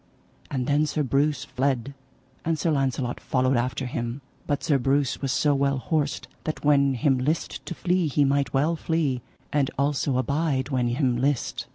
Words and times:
And 0.49 0.65
then 0.65 0.87
Sir 0.87 1.03
Breuse 1.03 1.45
fled, 1.45 1.93
and 2.43 2.57
Sir 2.57 2.71
Launcelot 2.71 3.19
followed 3.19 3.55
after 3.55 3.85
him. 3.85 4.21
But 4.47 4.63
Sir 4.63 4.79
Breuse 4.79 5.21
was 5.21 5.31
so 5.31 5.53
well 5.53 5.77
horsed 5.77 6.27
that 6.45 6.65
when 6.65 6.95
him 6.95 7.19
list 7.19 7.63
to 7.67 7.75
flee 7.75 8.07
he 8.07 8.25
might 8.25 8.51
well 8.51 8.75
flee, 8.75 9.21
and 9.53 9.69
also 9.77 10.17
abide 10.17 10.69
when 10.69 10.87
him 10.87 11.17
list. 11.17 11.67